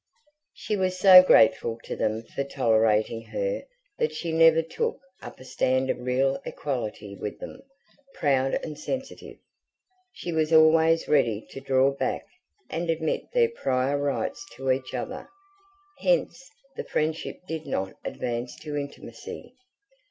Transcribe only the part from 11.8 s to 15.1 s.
back and admit their prior rights to each